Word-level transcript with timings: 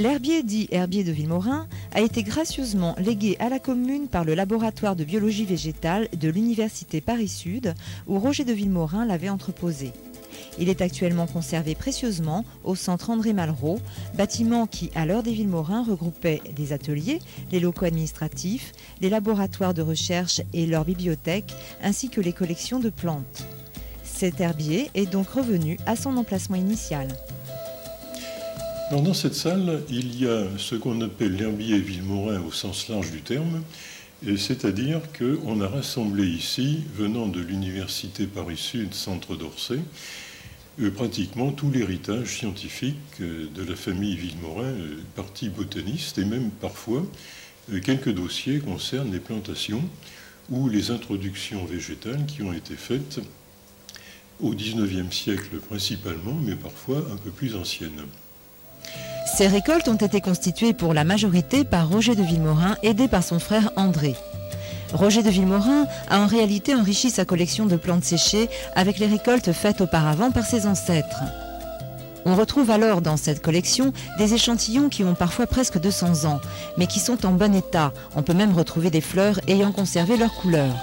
L'herbier 0.00 0.42
dit 0.42 0.66
herbier 0.70 1.04
de 1.04 1.12
Villemorin 1.12 1.68
a 1.92 2.00
été 2.00 2.22
gracieusement 2.22 2.96
légué 2.96 3.36
à 3.38 3.50
la 3.50 3.58
commune 3.58 4.08
par 4.08 4.24
le 4.24 4.34
laboratoire 4.34 4.96
de 4.96 5.04
biologie 5.04 5.44
végétale 5.44 6.08
de 6.18 6.30
l'université 6.30 7.02
Paris-Sud 7.02 7.74
où 8.06 8.18
Roger 8.18 8.44
de 8.44 8.54
Villemorin 8.54 9.04
l'avait 9.04 9.28
entreposé. 9.28 9.92
Il 10.58 10.70
est 10.70 10.80
actuellement 10.80 11.26
conservé 11.26 11.74
précieusement 11.74 12.46
au 12.64 12.76
centre 12.76 13.10
André 13.10 13.34
Malraux, 13.34 13.78
bâtiment 14.14 14.66
qui, 14.66 14.90
à 14.94 15.04
l'heure 15.04 15.22
des 15.22 15.34
Villemorins, 15.34 15.84
regroupait 15.84 16.40
des 16.56 16.72
ateliers, 16.72 17.18
les 17.52 17.60
locaux 17.60 17.84
administratifs, 17.84 18.72
les 19.02 19.10
laboratoires 19.10 19.74
de 19.74 19.82
recherche 19.82 20.40
et 20.54 20.64
leur 20.64 20.86
bibliothèque, 20.86 21.52
ainsi 21.82 22.08
que 22.08 22.22
les 22.22 22.32
collections 22.32 22.80
de 22.80 22.88
plantes. 22.88 23.44
Cet 24.02 24.40
herbier 24.40 24.90
est 24.94 25.12
donc 25.12 25.28
revenu 25.28 25.78
à 25.84 25.94
son 25.94 26.16
emplacement 26.16 26.56
initial. 26.56 27.08
Dans 28.90 29.14
cette 29.14 29.34
salle, 29.34 29.82
il 29.88 30.20
y 30.20 30.26
a 30.26 30.46
ce 30.58 30.74
qu'on 30.74 31.00
appelle 31.00 31.36
l'herbier 31.36 31.78
Villemorin 31.78 32.40
au 32.40 32.50
sens 32.50 32.88
large 32.88 33.12
du 33.12 33.22
terme, 33.22 33.62
c'est-à-dire 34.36 35.00
qu'on 35.16 35.60
a 35.60 35.68
rassemblé 35.68 36.26
ici, 36.26 36.80
venant 36.96 37.28
de 37.28 37.40
l'Université 37.40 38.26
Paris-Sud, 38.26 38.92
centre 38.92 39.36
d'Orsay, 39.36 39.78
euh, 40.80 40.90
pratiquement 40.90 41.52
tout 41.52 41.70
l'héritage 41.70 42.38
scientifique 42.38 42.96
euh, 43.20 43.46
de 43.54 43.62
la 43.62 43.76
famille 43.76 44.16
Villemorin, 44.16 44.64
euh, 44.64 44.96
partie 45.14 45.48
botaniste, 45.48 46.18
et 46.18 46.24
même 46.24 46.50
parfois 46.50 47.04
quelques 47.84 48.12
dossiers 48.12 48.58
concernent 48.58 49.12
les 49.12 49.20
plantations 49.20 49.84
ou 50.50 50.68
les 50.68 50.90
introductions 50.90 51.64
végétales 51.64 52.26
qui 52.26 52.42
ont 52.42 52.52
été 52.52 52.74
faites 52.74 53.20
au 54.40 54.52
XIXe 54.52 55.14
siècle 55.14 55.58
principalement, 55.68 56.34
mais 56.42 56.56
parfois 56.56 56.98
un 57.12 57.16
peu 57.16 57.30
plus 57.30 57.54
anciennes. 57.54 58.02
Ces 59.34 59.46
récoltes 59.46 59.88
ont 59.88 59.94
été 59.94 60.20
constituées 60.20 60.72
pour 60.72 60.92
la 60.92 61.04
majorité 61.04 61.64
par 61.64 61.88
Roger 61.88 62.14
de 62.14 62.22
Villemorin, 62.22 62.76
aidé 62.82 63.08
par 63.08 63.22
son 63.22 63.38
frère 63.38 63.70
André. 63.76 64.14
Roger 64.92 65.22
de 65.22 65.30
Villemorin 65.30 65.86
a 66.10 66.20
en 66.20 66.26
réalité 66.26 66.74
enrichi 66.74 67.10
sa 67.10 67.24
collection 67.24 67.66
de 67.66 67.76
plantes 67.76 68.04
séchées 68.04 68.50
avec 68.74 68.98
les 68.98 69.06
récoltes 69.06 69.52
faites 69.52 69.80
auparavant 69.80 70.30
par 70.30 70.44
ses 70.44 70.66
ancêtres. 70.66 71.22
On 72.26 72.34
retrouve 72.34 72.70
alors 72.70 73.00
dans 73.00 73.16
cette 73.16 73.40
collection 73.40 73.92
des 74.18 74.34
échantillons 74.34 74.90
qui 74.90 75.04
ont 75.04 75.14
parfois 75.14 75.46
presque 75.46 75.80
200 75.80 76.28
ans, 76.28 76.40
mais 76.76 76.86
qui 76.86 77.00
sont 77.00 77.24
en 77.24 77.32
bon 77.32 77.54
état. 77.54 77.92
On 78.16 78.22
peut 78.22 78.34
même 78.34 78.52
retrouver 78.52 78.90
des 78.90 79.00
fleurs 79.00 79.40
ayant 79.48 79.72
conservé 79.72 80.16
leur 80.16 80.34
couleur. 80.34 80.74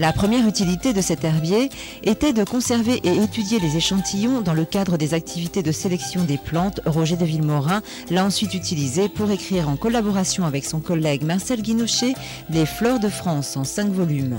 La 0.00 0.14
première 0.14 0.48
utilité 0.48 0.94
de 0.94 1.02
cet 1.02 1.24
herbier 1.24 1.68
était 2.04 2.32
de 2.32 2.42
conserver 2.42 3.02
et 3.04 3.22
étudier 3.22 3.60
les 3.60 3.76
échantillons 3.76 4.40
dans 4.40 4.54
le 4.54 4.64
cadre 4.64 4.96
des 4.96 5.12
activités 5.12 5.62
de 5.62 5.72
sélection 5.72 6.24
des 6.24 6.38
plantes. 6.38 6.80
Roger 6.86 7.16
de 7.16 7.26
Villemorin 7.26 7.82
l'a 8.10 8.24
ensuite 8.24 8.54
utilisé 8.54 9.10
pour 9.10 9.30
écrire 9.30 9.68
en 9.68 9.76
collaboration 9.76 10.46
avec 10.46 10.64
son 10.64 10.80
collègue 10.80 11.22
Marcel 11.22 11.60
Guinochet 11.60 12.14
les 12.48 12.64
Fleurs 12.64 12.98
de 12.98 13.10
France 13.10 13.58
en 13.58 13.64
cinq 13.64 13.90
volumes. 13.90 14.36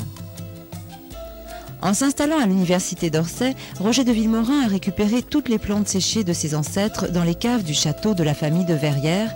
En 1.81 1.95
s'installant 1.95 2.39
à 2.39 2.45
l'université 2.45 3.09
d'Orsay, 3.09 3.55
Roger 3.79 4.03
de 4.03 4.11
Villemorin 4.11 4.65
a 4.65 4.67
récupéré 4.67 5.23
toutes 5.23 5.49
les 5.49 5.57
plantes 5.57 5.87
séchées 5.87 6.23
de 6.23 6.31
ses 6.31 6.53
ancêtres 6.53 7.11
dans 7.11 7.23
les 7.23 7.33
caves 7.33 7.63
du 7.63 7.73
château 7.73 8.13
de 8.13 8.23
la 8.23 8.35
famille 8.35 8.65
de 8.65 8.75
Verrières 8.75 9.33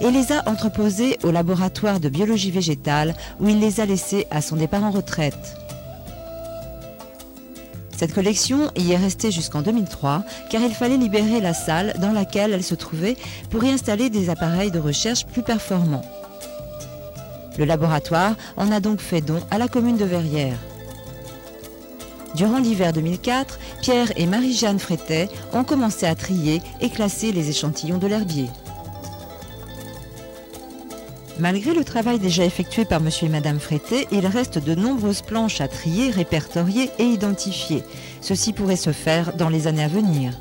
et 0.00 0.10
les 0.12 0.30
a 0.30 0.48
entreposées 0.48 1.18
au 1.24 1.32
laboratoire 1.32 1.98
de 1.98 2.08
biologie 2.08 2.52
végétale 2.52 3.14
où 3.40 3.48
il 3.48 3.58
les 3.58 3.80
a 3.80 3.86
laissées 3.86 4.26
à 4.30 4.40
son 4.40 4.54
départ 4.54 4.84
en 4.84 4.92
retraite. 4.92 5.56
Cette 7.96 8.14
collection 8.14 8.70
y 8.76 8.92
est 8.92 8.96
restée 8.96 9.32
jusqu'en 9.32 9.60
2003 9.60 10.22
car 10.48 10.62
il 10.62 10.72
fallait 10.72 10.96
libérer 10.96 11.40
la 11.40 11.54
salle 11.54 11.94
dans 12.00 12.12
laquelle 12.12 12.52
elle 12.52 12.64
se 12.64 12.76
trouvait 12.76 13.16
pour 13.50 13.64
y 13.64 13.70
installer 13.70 14.10
des 14.10 14.30
appareils 14.30 14.70
de 14.70 14.78
recherche 14.78 15.26
plus 15.26 15.42
performants. 15.42 16.04
Le 17.58 17.64
laboratoire 17.64 18.36
en 18.56 18.70
a 18.70 18.78
donc 18.78 19.00
fait 19.00 19.20
don 19.20 19.40
à 19.50 19.58
la 19.58 19.66
commune 19.66 19.96
de 19.96 20.04
Verrières. 20.04 20.69
Durant 22.34 22.58
l'hiver 22.58 22.92
2004, 22.92 23.58
Pierre 23.82 24.12
et 24.16 24.26
Marie-Jeanne 24.26 24.78
Frétet 24.78 25.28
ont 25.52 25.64
commencé 25.64 26.06
à 26.06 26.14
trier 26.14 26.62
et 26.80 26.88
classer 26.88 27.32
les 27.32 27.50
échantillons 27.50 27.98
de 27.98 28.06
l'herbier. 28.06 28.46
Malgré 31.40 31.72
le 31.72 31.84
travail 31.84 32.18
déjà 32.18 32.44
effectué 32.44 32.84
par 32.84 33.00
monsieur 33.00 33.26
et 33.26 33.30
madame 33.30 33.58
Frété, 33.58 34.06
il 34.12 34.26
reste 34.26 34.58
de 34.58 34.74
nombreuses 34.74 35.22
planches 35.22 35.60
à 35.60 35.68
trier, 35.68 36.10
répertorier 36.10 36.90
et 36.98 37.04
identifier. 37.04 37.82
Ceci 38.20 38.52
pourrait 38.52 38.76
se 38.76 38.92
faire 38.92 39.34
dans 39.36 39.48
les 39.48 39.66
années 39.66 39.84
à 39.84 39.88
venir. 39.88 40.38